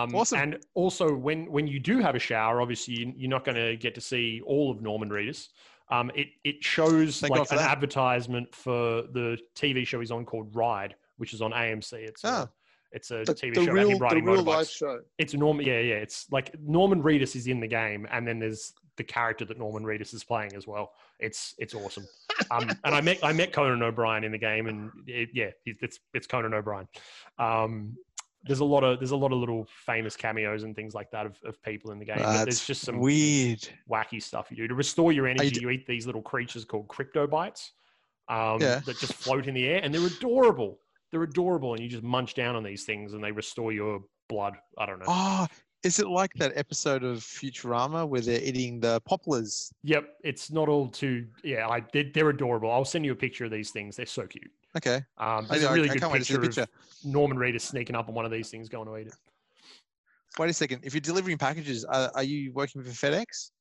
[0.03, 0.39] Um, Awesome.
[0.39, 3.77] And also, when when you do have a shower, obviously you- you're not going to
[3.77, 5.49] get to see all of Norman Reedus.
[5.89, 7.71] Um, it it shows Thank like an that.
[7.71, 11.93] advertisement for the TV show he's on called Ride, which is on AMC.
[11.93, 12.47] It's Ah.
[12.91, 14.45] It's a the, TV the show about real, him the real motorbikes.
[14.45, 14.99] life show.
[15.17, 15.65] It's Norman.
[15.65, 15.95] Yeah, yeah.
[15.95, 19.83] It's like Norman Reedus is in the game, and then there's the character that Norman
[19.83, 20.93] Reedus is playing as well.
[21.19, 22.07] It's it's awesome.
[22.49, 25.99] Um, and I met I met Conan O'Brien in the game, and it, yeah, it's
[26.13, 26.87] it's Conan O'Brien.
[27.39, 27.97] Um,
[28.45, 31.25] there's a lot of there's a lot of little famous cameos and things like that
[31.25, 32.17] of, of people in the game.
[32.19, 33.67] but there's that's just some weird.
[33.89, 35.49] wacky stuff you do to restore your energy.
[35.49, 37.71] d- you eat these little creatures called cryptobiotes
[38.29, 38.79] um, Yeah.
[38.85, 40.79] that just float in the air, and they're adorable.
[41.11, 44.53] They're adorable, and you just munch down on these things, and they restore your blood.
[44.77, 45.05] I don't know.
[45.07, 45.47] Oh,
[45.83, 49.71] is it like that episode of Futurama where they're eating the Popplers?
[49.83, 51.27] Yep, it's not all too.
[51.43, 52.69] Yeah, I they're, they're adorable.
[52.71, 53.95] I'll send you a picture of these things.
[53.95, 54.51] They're so cute.
[54.75, 54.97] Okay.
[55.17, 56.69] Um, I, there's a I- really I good can't wait to see picture, the of
[56.69, 57.09] picture.
[57.09, 59.13] Norman Reedus sneaking up on one of these things, going to eat it.
[60.37, 60.81] Wait a second.
[60.83, 63.51] If you're delivering packages, are, are you working for FedEx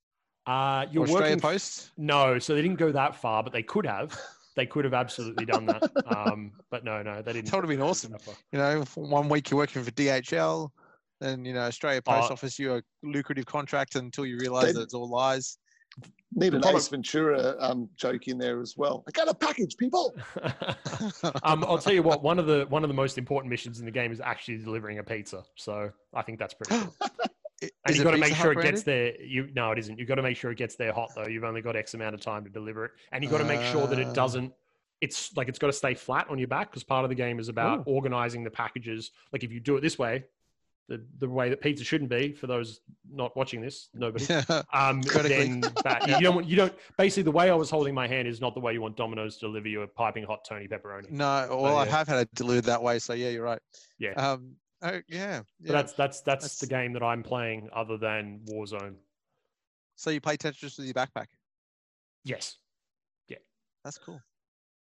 [0.46, 1.40] Uh, you're Australia working.
[1.40, 1.92] Post?
[1.96, 4.18] no, so they didn't go that far, but they could have.
[4.56, 5.82] They could have absolutely done that.
[6.06, 7.50] Um, but no, no, they didn't.
[7.50, 8.16] That would have been awesome.
[8.52, 10.70] You know, one week you're working for DHL,
[11.20, 14.82] then you know Australia Post Uh, Office, you're a lucrative contract until you realise that
[14.82, 15.58] it's all lies.
[16.34, 19.04] Need The an Ace Ventura um, joke in there as well.
[19.08, 20.14] I got a package, people.
[21.42, 22.22] um, I'll tell you what.
[22.22, 24.98] One of the one of the most important missions in the game is actually delivering
[24.98, 25.44] a pizza.
[25.54, 26.94] So I think that's pretty cool.
[27.62, 28.74] I- And you've got to make sure it branded?
[28.74, 29.20] gets there.
[29.22, 29.98] You no, it isn't.
[29.98, 31.26] You've got to make sure it gets there hot though.
[31.26, 33.62] You've only got X amount of time to deliver it, and you've got to make
[33.72, 34.02] sure that Ah.
[34.10, 34.52] it doesn't.
[35.00, 37.38] It's like it's got to stay flat on your back because part of the game
[37.38, 37.82] is about Ooh.
[37.92, 39.10] organizing the packages.
[39.32, 40.24] Like if you do it this way,
[40.88, 44.24] the the way that pizza shouldn't be for those not watching this, nobody.
[44.72, 46.74] Um, then that you don't want you don't.
[46.96, 49.36] Basically, the way I was holding my hand is not the way you want Domino's
[49.38, 51.10] to deliver you a piping hot Tony pepperoni.
[51.10, 51.90] no, well, I yeah.
[51.90, 53.60] have had it delivered that way, so yeah, you're right.
[53.98, 54.12] Yeah.
[54.12, 54.56] Um.
[54.94, 55.40] Oh, yeah.
[55.60, 55.72] But yeah.
[55.72, 58.94] that's that's that's the game that I'm playing, other than Warzone.
[59.96, 61.26] So you play Tetris with your backpack.
[62.24, 62.56] Yes,
[63.28, 63.38] Yeah.
[63.84, 64.20] That's cool.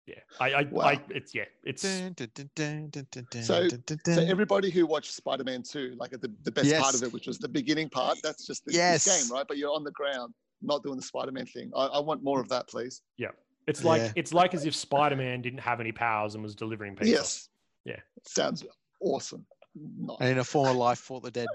[0.07, 0.15] yeah.
[0.41, 0.83] I, I, Wow.
[0.85, 5.63] I it's yeah, it's Dun, dun, dun, So- dun, dun, So everybody who watched Spider-Man
[5.65, 8.47] 2, like at the, the best part of it, which was the beginning part, that's
[8.47, 9.05] just the Yes.
[9.07, 9.47] game, right?
[9.47, 11.71] But you're on the ground, not doing the Spider-Man thing.
[11.77, 13.03] I, I want more of that, please.
[13.17, 13.29] Yeah.
[13.67, 14.13] It's like Yeah.
[14.17, 17.11] it's like as if Spider-Man didn't have any powers and was delivering pizza.
[17.13, 17.49] Yes.
[17.85, 18.01] Yeah.
[18.25, 18.65] Sounds
[19.01, 19.45] awesome.
[19.75, 20.17] Nice.
[20.21, 21.49] and in a former life fought the dead.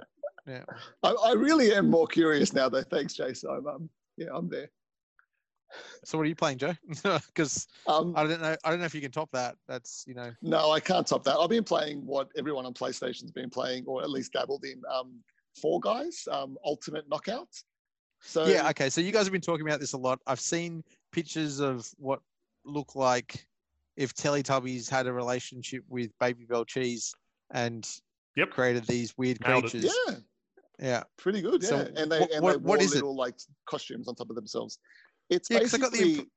[0.47, 0.63] Yeah.
[1.03, 2.81] I, I really am more curious now, though.
[2.83, 3.49] Thanks, Jason.
[3.51, 4.69] I'm, um, yeah, I'm there.
[6.05, 6.73] So what are you playing, Joe?
[7.27, 8.55] Because Um, I don't know.
[8.63, 9.55] I don't know if you can top that.
[9.67, 10.31] That's you know.
[10.41, 11.37] no, I can't top that.
[11.37, 14.81] I've been playing what everyone on PlayStation's been playing, or at least dabbled in.
[14.89, 15.19] Um,
[15.61, 17.49] Fall Guys, um, Ultimate Knockout.
[18.21, 18.69] So Yeah.
[18.69, 18.89] Okay.
[18.89, 20.19] So you guys have been talking about this a lot.
[20.27, 22.21] I've seen pictures of what
[22.63, 23.45] look like
[23.97, 27.13] if Teletubbies had a relationship with Babybel Cheese
[27.51, 27.87] and
[28.37, 28.51] Yep.
[28.51, 29.71] created these weird Nailed it.
[29.71, 29.93] creatures.
[30.07, 30.15] yeah,
[30.79, 31.03] Yeah.
[31.17, 31.61] pretty good.
[31.63, 32.95] Yeah, So and they what- and they what wore is it?
[32.95, 34.79] little like costumes on top of themselves.
[35.29, 36.19] It's Yeah, 'cause I got the basically.
[36.19, 36.31] imp-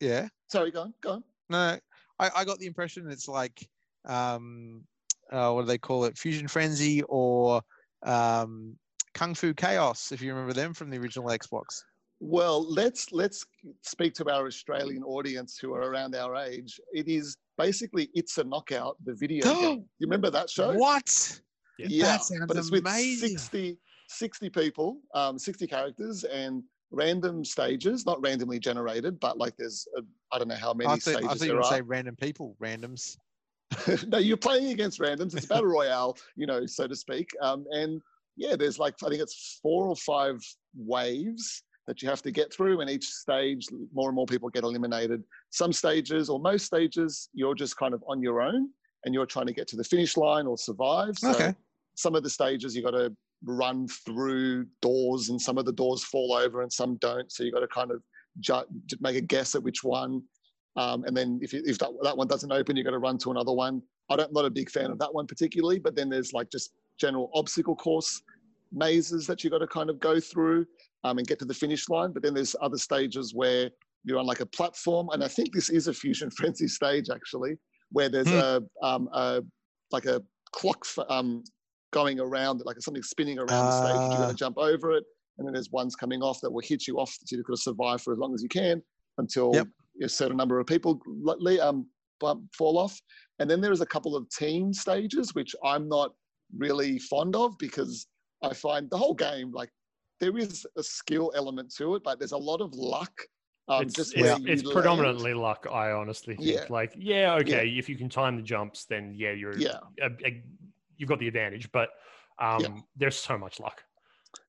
[0.00, 0.28] Yeah.
[0.48, 1.24] Sorry, go on, go on.
[1.48, 1.78] No,
[2.18, 3.66] I, I got the impression it's like,
[4.04, 4.84] um,
[5.30, 6.18] uh, what do they call it?
[6.18, 7.62] Fusion Frenzy or
[8.04, 8.76] um,
[9.14, 11.82] Kung Fu Chaos, if you remember them from the original Xbox.
[12.24, 13.44] Well, let's let's
[13.82, 16.80] speak to our Australian audience who are around our age.
[16.92, 19.84] It is basically it's a knockout, the video game.
[19.98, 20.72] You remember that show?
[20.72, 21.40] What?
[21.78, 21.86] Yeah.
[21.90, 23.30] Yeah, That sounds but it's with amazing.
[23.30, 29.88] 60, 60 people, um, 60 characters, and random stages, not randomly generated, but like there's
[29.98, 31.72] a, I don't know how many I thought, I stages thought you there were are.
[31.72, 33.16] say random people, randoms.
[34.06, 35.36] no, you're playing against randoms.
[35.36, 37.30] It's battle royale, you know, so to speak.
[37.40, 38.00] Um, and
[38.36, 40.38] yeah, there's like I think it's four or five
[40.76, 44.64] waves that you have to get through, and each stage, more and more people get
[44.64, 45.22] eliminated.
[45.50, 48.68] Some stages, or most stages, you're just kind of on your own,
[49.04, 51.18] and you're trying to get to the finish line or survive.
[51.18, 51.54] So Okay.
[51.94, 53.14] some of the stages you've got to
[53.44, 57.30] run through doors, and some of the doors fall over, and some don't.
[57.32, 58.02] So you've got to kind of
[58.38, 60.22] ju- make a guess at which one.
[60.76, 63.18] Um, and then if, you, if that, that one doesn't open, you've got to run
[63.18, 63.82] to another one.
[64.08, 66.72] I don't, not a big fan of that one particularly, but then there's like just
[66.98, 68.22] general obstacle course
[68.72, 70.64] mazes that you've got to kind of go through
[71.04, 72.12] um, and get to the finish line.
[72.12, 73.70] But then there's other stages where
[74.04, 77.56] you're on like a platform, and I think this is a fusion frenzy stage actually,
[77.90, 78.34] where there's Hmm.
[78.34, 79.42] a um a
[79.90, 81.42] like a clock um
[81.92, 84.00] going around, like something spinning around the stage.
[84.12, 84.28] You got Ah.
[84.30, 85.04] to jump over it,
[85.38, 87.10] and then there's ones coming off that will hit you off.
[87.24, 88.82] So you've got to survive for as long as you can
[89.18, 89.68] until Yep.
[90.02, 91.86] a certain number of people le- le- um
[92.56, 93.00] fall off.
[93.40, 96.14] And then there is a couple of team stages which I'm not
[96.56, 98.06] really fond of because
[98.44, 99.70] I find the whole game like
[100.22, 103.12] there is a skill element to it, but there's a lot of luck.
[103.66, 105.66] Um, it's just it's, it's predominantly luck.
[105.70, 106.48] I honestly think.
[106.48, 106.64] Yeah.
[106.70, 109.80] Like, yeah, okay, if you can time the jumps, then yeah, you're Yeah.
[110.00, 110.44] a, a-
[110.96, 111.72] you've got the advantage.
[111.72, 111.88] But
[112.38, 113.82] um, there's so much luck.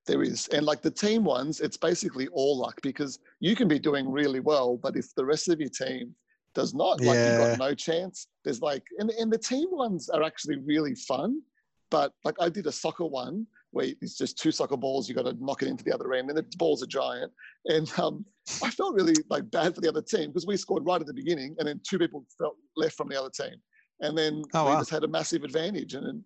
[0.06, 0.46] There is.
[0.48, 4.40] And like the team ones, it's basically all luck because you can be doing really
[4.40, 6.14] well, but if the rest of your team
[6.54, 8.28] does not, like you've got no chance.
[8.44, 11.42] There's like, and, and the team ones are actually really fun.
[11.90, 15.26] But like I did a soccer one where it's just two soccer balls, you got
[15.26, 17.32] to knock it into the other end, and the balls are giant.
[17.66, 18.24] And um,
[18.62, 21.14] I felt really like bad for the other team because we scored right at the
[21.14, 23.56] beginning, and then two people felt left from the other team,
[24.00, 24.78] and then Oh, we wow.
[24.78, 25.94] just had a massive advantage.
[25.94, 26.22] And, and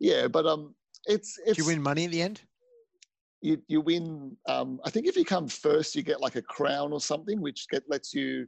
[0.00, 0.74] yeah, but um,
[1.06, 2.40] it's it's Did you win money at the end?
[3.40, 4.36] you you win.
[4.48, 7.68] Um, I think if you come first, you get like a crown or something, which
[7.70, 8.46] get lets you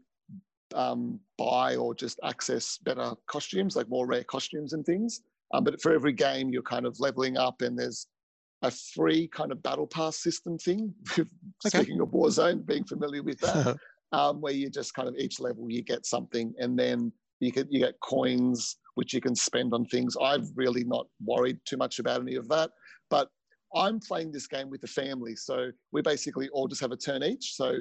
[0.74, 5.22] um, buy or just access better costumes, like more rare costumes and things.
[5.52, 8.06] Um, but for every game, you're kind of leveling up, and there's
[8.62, 10.94] a free kind of battle pass system thing.
[11.60, 13.78] Speaking of Warzone, being familiar with that,
[14.12, 17.70] um, where you just kind of each level you get something, and then you get
[17.70, 20.16] you get coins which you can spend on things.
[20.20, 22.70] I've really not worried too much about any of that,
[23.08, 23.28] but
[23.74, 27.22] I'm playing this game with the family, so we basically all just have a turn
[27.22, 27.54] each.
[27.54, 27.76] So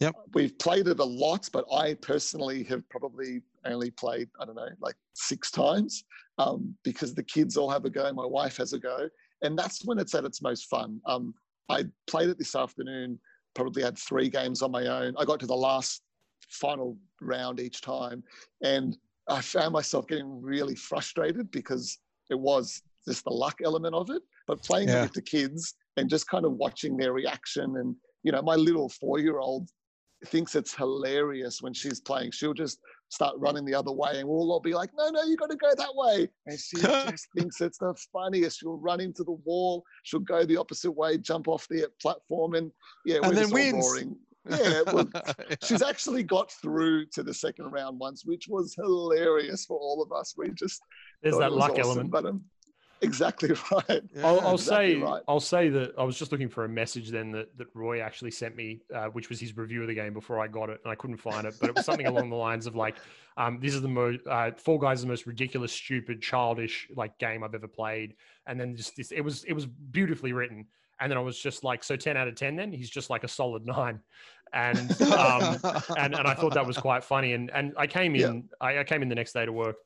[0.00, 0.14] Yep.
[0.34, 4.68] we've played it a lot, but I personally have probably only played I don't know
[4.80, 6.04] like six times
[6.38, 9.08] um, because the kids all have a go, my wife has a go,
[9.42, 11.00] and that's when it's at its most fun.
[11.06, 11.34] Um,
[11.68, 13.18] I played it this afternoon.
[13.54, 15.14] Probably had three games on my own.
[15.18, 16.02] I got to the last
[16.48, 18.22] final round each time,
[18.62, 18.96] and
[19.28, 21.98] I found myself getting really frustrated because
[22.30, 24.22] it was just the luck element of it.
[24.46, 25.00] But playing Yeah.
[25.00, 28.56] it with the kids and just kind of watching their reaction, and you know, my
[28.56, 29.68] little four-year-old
[30.26, 32.30] thinks it's hilarious when she's playing.
[32.30, 35.36] She'll just start running the other way, and we'll all be like, "No, no, you
[35.36, 36.76] got to go that way." And she
[37.10, 38.60] just thinks it's the funniest.
[38.60, 39.84] She'll run into the wall.
[40.02, 42.70] She'll go the opposite way, jump off the platform, and
[43.04, 43.84] yeah, And then wins.
[43.86, 44.16] roaring.
[44.50, 45.08] Yeah, well,
[45.62, 50.12] she's actually got through to the second round once, which was hilarious for all of
[50.12, 50.34] us.
[50.36, 50.82] We just
[51.22, 52.10] There's that luck awesome, element.
[52.10, 52.44] But um,
[53.04, 54.02] exactly right.
[54.22, 55.22] I'll, I'll exactly say right.
[55.28, 58.30] I'll say that I was just looking for a message then that, that Roy actually
[58.32, 60.90] sent me, uh, which was his review of the game before I got it, and
[60.90, 61.58] I couldn't find it.
[61.60, 62.96] But it was something along the lines of like,
[63.36, 67.18] um, "This is the most uh, Fall Guys is the most ridiculous, stupid, childish like
[67.18, 70.66] game I've ever played." And then just this, it was it was beautifully written.
[71.00, 72.56] And then I was just like, "So ten out of ten?
[72.56, 74.00] Then he's just like a solid nine.
[74.52, 75.60] And um,
[75.96, 77.32] and and I thought that was quite funny.
[77.32, 78.28] And and I came Yeah.
[78.28, 79.76] in, I, I came in the next day to work,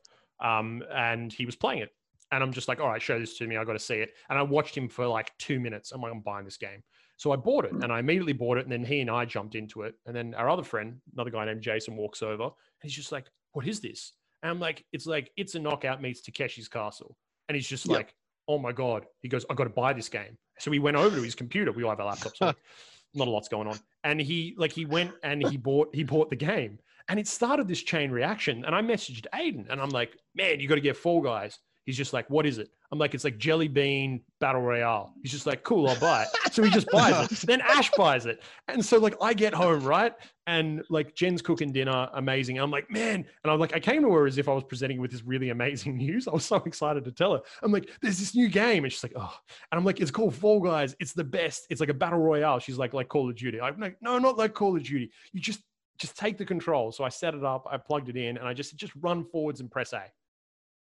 [0.41, 1.91] um, and he was playing it,
[2.33, 3.57] and I'm just like, all right, show this to me.
[3.57, 4.13] I got to see it.
[4.29, 5.93] And I watched him for like two minutes.
[5.93, 6.83] I'm like, I'm buying this game.
[7.17, 8.65] So I bought it, and I immediately bought it.
[8.65, 9.95] And then he and I jumped into it.
[10.07, 13.27] And then our other friend, another guy named Jason, walks over, and he's just like,
[13.53, 14.13] what is this?
[14.43, 17.17] And I'm like, it's like it's a knockout meets Takeshi's Castle,
[17.49, 17.97] and he's just Yep.
[17.97, 18.15] like,
[18.47, 19.07] oh my god.
[19.21, 20.39] He goes, I got to buy this game.
[20.61, 21.73] So we went over to his computer.
[21.73, 22.37] We all have our laptops.
[22.37, 22.53] so
[23.15, 23.79] not a lot's going on.
[24.05, 26.79] And he like he went and he bought he bought the game.
[27.09, 28.65] And it started this chain reaction.
[28.65, 31.59] And I messaged Aiden and I'm like, man, you got to get Fall Guys.
[31.89, 32.69] He's just like, what is it?
[32.93, 35.15] I'm like, it's like Jelly Bean Battle Royale.
[35.23, 36.29] He's just like, cool, I'll buy it.
[36.53, 37.47] So he just buys it.
[37.47, 38.43] Then Ash buys it.
[38.67, 40.13] And so like I get home, right?
[40.47, 42.59] And like Jen's cooking dinner, amazing.
[42.59, 43.25] I'm like, man.
[43.43, 45.49] And I'm like, I came to her as if I was presenting with this really
[45.49, 46.29] amazing news.
[46.29, 47.41] I was so excited to tell her.
[47.63, 48.85] I'm like, there's this new game.
[48.85, 49.35] And she's like, oh.
[49.73, 50.95] And I'm like, it's called Fall Guys.
[51.01, 51.67] It's the best.
[51.71, 52.59] It's like a battle royale.
[52.59, 53.63] She's like, like Call of Duty.
[53.63, 55.11] I'm like, no, not like Call of Duty.
[55.33, 55.63] You just
[55.97, 56.93] just take the control.
[56.93, 59.61] So I set it up, I plugged it in, and I just just run forwards
[59.61, 60.05] and press A.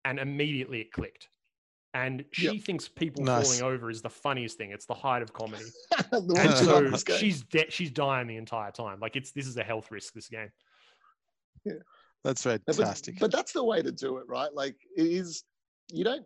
[0.04, 1.28] And immediately it clicked.
[1.94, 2.62] And she Yep.
[2.64, 3.58] thinks people Nice.
[3.58, 4.70] falling over is the funniest thing.
[4.70, 5.64] It's the height of comedy.
[6.12, 7.18] And so love this game.
[7.18, 8.98] she's de- she's dying the entire time.
[9.00, 10.14] Like it's this is a health risk.
[10.14, 10.50] This game.
[11.64, 11.74] Yeah,
[12.24, 13.18] That's No, but- fantastic.
[13.20, 14.52] But, that's the way to do it, right?
[14.52, 15.44] Like it is,
[15.90, 16.24] you don't,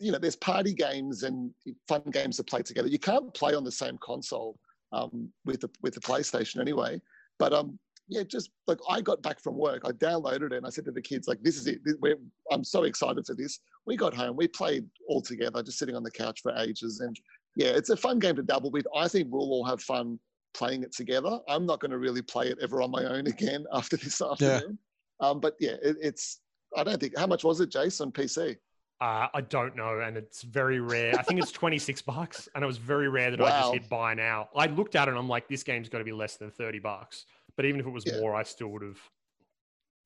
[0.00, 1.52] you know, there's party games and
[1.88, 2.88] fun games to play together.
[2.88, 4.58] You can't play on the same console
[4.92, 7.00] um, with the with the PlayStation anyway.
[7.38, 10.70] But um, yeah, just like I got back from work, I downloaded it and I
[10.70, 11.80] said to the kids, like, this is it.
[12.00, 12.16] We're,
[12.52, 13.58] I'm so excited for this.
[13.84, 17.00] We got home, we played all together, just sitting on the couch for ages.
[17.00, 17.16] And
[17.56, 18.86] yeah, it's a fun game to dabble with.
[18.94, 20.18] I think we'll all have fun
[20.54, 21.38] playing it together.
[21.48, 24.78] I'm not going to really play it ever on my own again after this afternoon.
[25.20, 26.40] Um, but yeah, it, it's.
[26.76, 27.16] I don't think.
[27.16, 28.56] How much was it, Jace, on PC?
[29.00, 31.18] Uh, I don't know, and it's very rare.
[31.18, 33.72] I think it's twenty six bucks, and it was very rare that I just Wow.
[33.72, 34.48] hit buy now.
[34.56, 36.78] I looked at it and I'm like, this game's got to be less than thirty
[36.78, 37.24] bucks.
[37.56, 38.20] But even if it was Yeah.
[38.20, 38.98] more, I still would have.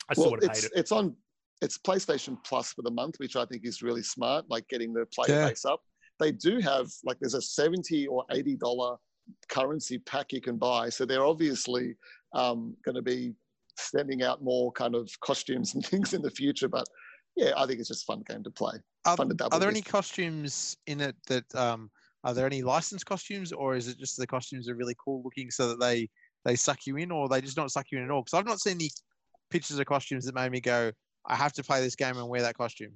[0.08, 0.78] I still Well, would have it's paid it.
[0.78, 1.16] it's on
[1.62, 5.06] it's PlayStation Plus for the month, which I think is really smart, like getting the
[5.06, 5.48] player Yeah.
[5.48, 5.82] base up.
[6.18, 8.96] They do have like there's a seventy or eighty dollar
[9.48, 11.96] currency pack you can buy, so they're obviously
[12.34, 13.34] um, going to be
[13.76, 16.68] sending out more kind of costumes and things in the future.
[16.68, 16.86] But
[17.36, 18.74] yeah, I think it's just a fun game to play.
[19.06, 21.90] Are, Fun to double are there any costumes in it that um,
[22.24, 25.50] are there any licensed costumes, or is it just the costumes are really cool looking
[25.50, 26.08] so that they
[26.44, 28.22] they suck you in, or they just not suck you in at all?
[28.22, 28.90] Because I've not seen any
[29.50, 30.92] pictures of costumes that made me go,
[31.26, 32.92] I have to play this game and wear that costume.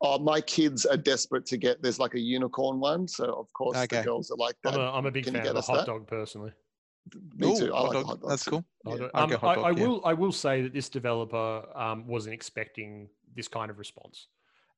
[0.00, 1.82] Oh, my kids are desperate to get.
[1.82, 3.98] There's like a unicorn one, so of course Okay.
[3.98, 4.80] the girls are like I'm that.
[4.80, 5.86] a, I'm a big Can fan of the hot that?
[5.86, 6.52] dog personally.
[7.36, 7.74] Me Ooh, too.
[7.74, 8.06] I hot like dog.
[8.06, 8.30] hot dogs.
[8.30, 8.64] That's cool.
[8.86, 8.96] Yeah.
[8.96, 9.10] dog.
[9.14, 9.82] I'd Um, I, dog, I yeah.
[9.84, 10.00] will.
[10.04, 14.28] I will say that this developer um, wasn't expecting this kind of response,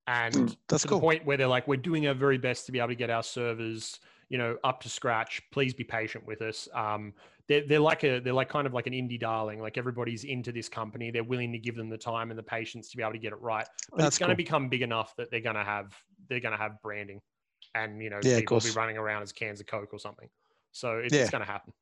[0.07, 0.99] and Mm, That's to cool.
[0.99, 3.11] the point where they're like, "We're doing our very best to be able to get
[3.11, 5.43] our servers, you know, up to scratch.
[5.53, 7.13] Please be patient with us." Um,
[7.49, 9.61] they're, they're like a they're like kind of like an indie darling.
[9.61, 11.11] Like everybody's into this company.
[11.11, 13.33] They're willing to give them the time and the patience to be able to get
[13.33, 13.67] it right.
[13.91, 14.45] But That's it's going to cool.
[14.45, 15.95] become big enough that they're going to have
[16.29, 17.21] they're going to have branding,
[17.75, 20.29] and you know, Yeah, people will be running around as cans of Coke or something.
[20.73, 21.23] So it's, Yeah.
[21.23, 21.73] it's going to happen.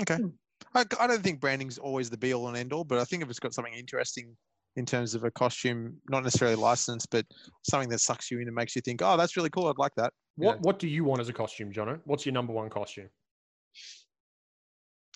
[0.00, 0.16] Okay.
[0.16, 0.28] Hmm.
[0.74, 3.22] I, I don't think branding's always the be all and end all, but I think
[3.22, 4.36] if it's got something interesting
[4.76, 7.26] in terms of a costume, not necessarily licensed, but
[7.68, 9.66] something that sucks you in and makes you think, oh, that's really cool.
[9.66, 10.12] I'd like that.
[10.38, 10.60] you What know.
[10.62, 12.00] what do you want as a costume, Jono?
[12.04, 13.10] What's your number one costume?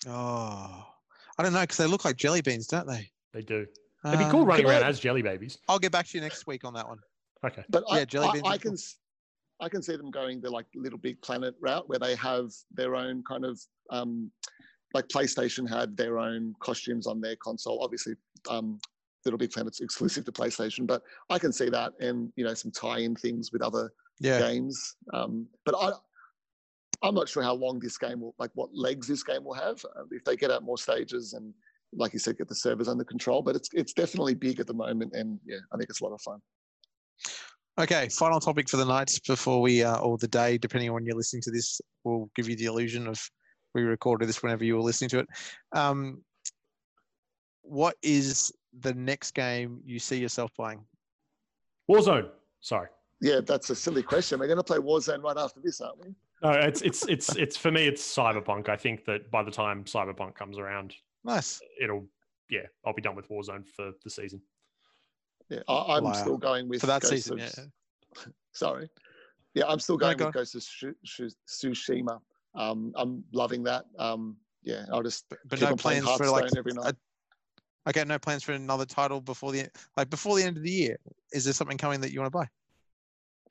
[0.07, 0.85] Oh,
[1.37, 3.09] I don't know because they look like jelly beans, don't they?
[3.33, 3.65] They do.
[4.05, 5.57] It'd be cool Um, running around I- as jelly babies.
[5.67, 6.99] I'll get back to you next week on that one.
[7.45, 7.63] Okay.
[7.69, 8.73] But Yeah, I, jelly I, beans I are can cool.
[8.73, 8.97] s-
[9.59, 12.95] I can see them going the like Little Big Planet route where they have their
[12.95, 14.31] own kind of um,
[14.93, 17.83] like PlayStation had their own costumes on their console.
[17.83, 18.13] Obviously,
[18.49, 18.79] um,
[19.25, 22.71] Little Big Planet's exclusive to PlayStation, but I can see that and you know some
[22.71, 24.39] tie-in things with other Yeah.
[24.39, 24.95] games.
[25.13, 25.91] Um, but I.
[27.03, 29.83] I'm not sure how long this game will, like, what legs this game will have.
[29.95, 31.53] Uh, if they get out more stages and,
[31.93, 33.41] like you said, get the servers under control.
[33.41, 36.13] But it's it's definitely big at the moment, and yeah, I think it's a lot
[36.13, 36.39] of fun.
[37.79, 38.09] Okay.
[38.09, 41.15] Final topic for the night before we, uh, or the day, depending on when you're
[41.15, 43.19] listening to this, will give you the illusion of
[43.75, 45.27] we recorded this whenever you were listening to it.
[45.73, 46.23] Um,
[47.61, 50.83] what is the next game you see yourself playing?
[51.89, 52.29] Warzone.
[52.61, 52.87] Sorry.
[53.21, 54.39] Yeah, that's a silly question.
[54.39, 56.15] We're going to play Warzone right after this, aren't we?
[56.43, 57.87] No, it's it's it's it's for me.
[57.87, 58.69] It's Cyberpunk.
[58.69, 61.59] I think that by the time Cyberpunk comes around, Nice.
[61.81, 62.05] it'll
[62.49, 64.41] yeah, I'll be done with Warzone for the season.
[65.49, 66.13] Yeah, I, I'm Liar.
[66.13, 68.23] still going with For that Ghost season, of- yeah.
[68.53, 68.89] Sorry.
[69.55, 70.39] Yeah, I'm still No, going go with on.
[70.41, 72.19] Ghost of Shu- Shu- Tsushima.
[72.53, 73.85] Um, I'm loving that.
[73.97, 76.73] Um, yeah, I'll just But, but keep no on playing plans for like Hearthstone every
[76.73, 76.93] night.
[77.85, 80.69] a- okay, no plans for another title before the like before the end of the
[80.71, 80.97] year.
[81.33, 82.47] Is there something coming that you want to buy?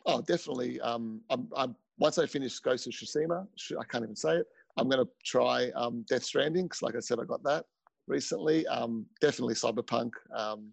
[0.07, 0.81] Oh, definitely.
[0.81, 3.47] Um, I'm, I'm once I finish Ghost of Tsushima,
[3.79, 4.47] I can't even say it.
[4.77, 7.65] I'm going to try um, Death Stranding because, like I said, I got that
[8.07, 8.67] recently.
[8.67, 10.11] Um, definitely Cyberpunk.
[10.35, 10.71] Um,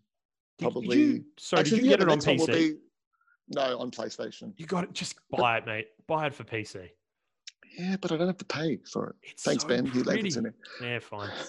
[0.58, 0.98] Did- probably.
[0.98, 2.54] Did you, sorry, did you yeah, get it on next one will PC?
[2.54, 2.76] be-
[3.50, 4.54] no, on PlayStation.
[4.58, 4.94] You got it.
[4.94, 5.88] Just buy it, mate.
[6.08, 6.90] Buy it for PC.
[7.78, 9.16] Yeah, but I don't have to pay for it.
[9.24, 9.86] It's Thanks, so Ben.
[9.88, 10.28] You lent pretty.
[10.30, 10.50] it to me.
[10.82, 11.30] Yeah, fine.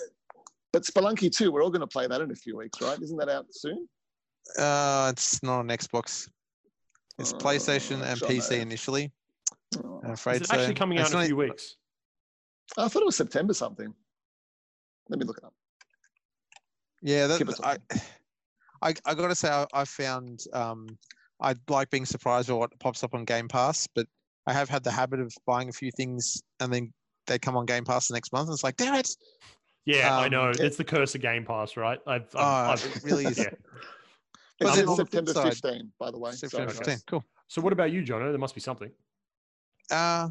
[0.72, 3.00] But Spelunky 2, we're all going to play that in a few weeks, right?
[3.00, 3.86] Isn't that out soon?
[4.58, 6.28] Uh, it's not on Xbox.
[7.20, 8.26] It's Oh, PlayStation and Jono.
[8.28, 9.12] PC initially.
[9.82, 10.74] Oh, I'm afraid Is it actually so.
[10.74, 11.76] coming It's out in a not- few weeks?
[12.78, 13.92] I thought it was September something.
[15.08, 15.54] Let me look it up.
[17.02, 17.76] Yeah, that, I,
[18.88, 20.86] I, I got to say, I, I found um,
[21.40, 24.06] I like being surprised by what pops up on Game Pass, but
[24.46, 26.92] I have had the habit of buying a few things and then
[27.26, 28.48] they come on Game Pass the next month.
[28.48, 29.10] And it's like, damn it!
[29.84, 30.48] Yeah, I Um, know.
[30.50, 31.98] it- It's the curse of Game Pass, right?
[32.06, 33.38] I've, I've, Ah, I've- it really is.
[33.38, 33.50] Yeah.
[34.60, 36.30] It's But in on the flip September 15, by the way.
[36.30, 36.98] September Sorry, 15.
[37.08, 37.24] Cool.
[37.48, 38.30] So what about you, Jono?
[38.30, 38.90] There must be something.
[39.90, 40.28] Uh,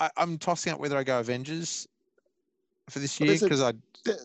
[0.00, 1.86] I, I'm tossing up whether I go Avengers
[2.90, 3.72] for this year because I
[4.04, 4.16] De-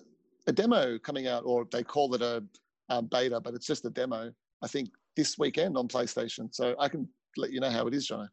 [0.47, 2.43] a demo coming out, or they call it a
[2.89, 4.31] um, beta, but it's just a demo.
[4.61, 6.53] I think this weekend on PlayStation.
[6.53, 8.27] So I can let you know how it is, John.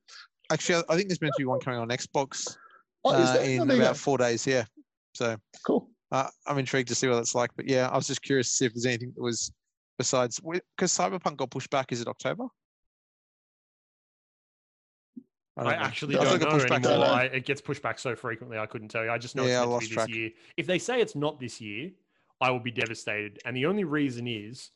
[0.51, 2.57] actually I think there's meant to be one coming on Xbox
[3.05, 3.95] Oh, uh, in Oh, about go.
[3.95, 4.47] four days.
[4.47, 4.65] Yeah,
[5.15, 5.91] so Cool.
[6.11, 7.51] uh, I'm intrigued to see what that's like.
[7.55, 9.53] But yeah, I was just curious to see if there's anything that was
[9.99, 11.93] besides because Cyberpunk got pushed back.
[11.93, 12.47] Is it October?
[15.57, 15.79] I, don't know.
[15.79, 17.07] actually I don't know pushed back to anymore.
[17.09, 19.11] I, it gets pushed back so frequently, I couldn't tell you.
[19.11, 20.07] I just know Yeah, it's meant to be track.
[20.09, 20.31] this year.
[20.57, 21.91] If they say it's not this year,
[22.41, 23.39] I will be devastated.
[23.47, 24.71] And the only reason is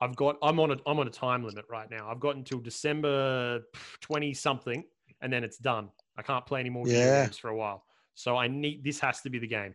[0.00, 2.10] I've got I'm on a I'm on a time limit right now.
[2.10, 3.60] I've got until December
[4.00, 4.84] twenty something,
[5.22, 5.88] and then it's done.
[6.18, 7.24] I can't play any more Yeah.
[7.24, 7.84] games for a while.
[8.14, 9.74] So I need this has to be the game,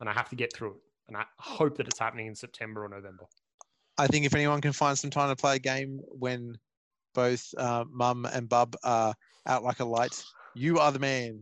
[0.00, 0.80] and I have to get through it.
[1.08, 3.24] And I hope that it's happening in September or November.
[3.98, 6.58] I think if anyone can find some time to play a game when
[7.14, 9.14] both uh, Mum and Bub are
[9.46, 10.22] out like a light,
[10.54, 11.40] you are the man.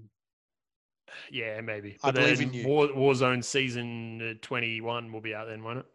[1.30, 1.96] Yeah, maybe.
[2.04, 2.66] I But believe in you.
[2.66, 5.86] War, Warzone season uh, 21 will be out then, won't it?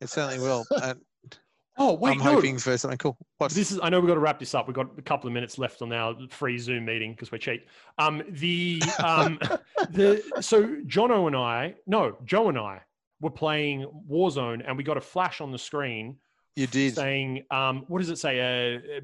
[0.00, 0.64] It certainly will.
[0.82, 1.00] And
[1.78, 2.24] Oh, wait, I'm no.
[2.24, 3.16] hoping for something cool.
[3.38, 3.52] What?
[3.52, 3.80] This is.
[3.82, 4.66] I know we've got to wrap this up.
[4.66, 7.66] We've got a couple of minutes left on our free Zoom meeting because we're cheap.
[7.96, 9.38] Um, the um,
[9.90, 12.82] the so Jono and I, no, Joe and I
[13.22, 16.16] were playing Warzone, and we got a flash on the screen
[16.54, 16.96] you did.
[16.96, 18.40] saying, um, "What does it say?
[18.40, 19.00] Uh, uh,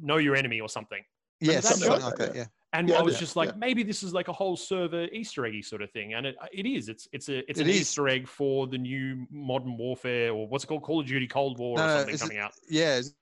[0.00, 1.02] know your enemy or something."
[1.40, 2.06] Yeah, that something show?
[2.06, 2.34] like that.
[2.34, 2.46] Yeah.
[2.72, 3.56] And Yeah, I was yeah, just like, yeah.
[3.56, 6.66] maybe this is like a whole server Easter eggy sort of thing, and it it
[6.66, 6.88] is.
[6.88, 7.80] It's it's a it's It an is.
[7.80, 11.58] Easter egg for the new Modern Warfare or what's it called, Call of Duty Cold
[11.58, 12.52] War No, or no, something is it- coming out.
[12.68, 12.96] Yeah.
[12.98, 13.14] is-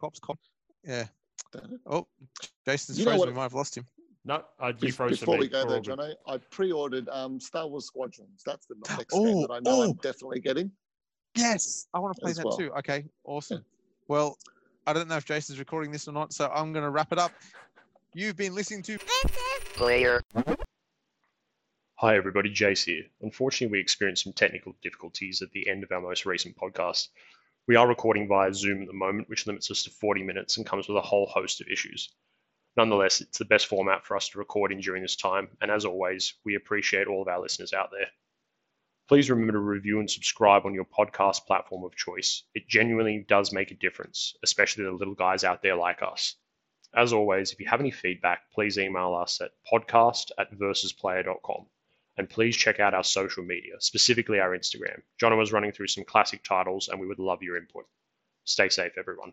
[0.00, 0.38] Cops, cop.
[0.84, 1.06] Yeah.
[1.86, 2.06] Oh,
[2.66, 3.18] Jason's You frozen.
[3.20, 3.86] what- We might have lost him.
[4.24, 5.98] No, I, you Be- froze Before we go there, all good.
[5.98, 8.42] Jono, I pre-ordered um, Star Wars Squadrons.
[8.44, 9.82] That's the next Oh, game that I know oh.
[9.84, 10.70] I'm definitely getting.
[11.36, 12.56] Yes, I want to play that well.
[12.58, 12.72] too.
[12.72, 13.64] Okay, awesome.
[14.08, 14.38] Well,
[14.86, 17.18] I don't know if Jason's recording this or not, so I'm going to wrap it
[17.18, 17.32] up.
[18.14, 18.98] You've been listening to
[19.74, 20.22] player.
[21.96, 23.02] Hi everybody, Jace here.
[23.20, 27.08] Unfortunately, we experienced some technical difficulties at the end of our most recent podcast.
[27.66, 30.64] We are recording via Zoom at the moment, which limits us to 40 minutes and
[30.64, 32.10] comes with a whole host of issues.
[32.76, 35.84] Nonetheless, it's the best format for us to record in during this time, and as
[35.84, 38.06] always, we appreciate all of our listeners out there.
[39.08, 42.42] Please remember to review and subscribe on your podcast platform of choice.
[42.54, 46.34] It genuinely does make a difference, especially the little guys out there like us.
[46.92, 51.66] As always, if you have any feedback, please email us at podcast at versusplayer.com
[52.16, 55.02] and please check out our social media, specifically our Instagram.
[55.20, 57.86] Jono was running through some classic titles, and we would love your input.
[58.44, 59.32] Stay safe, everyone.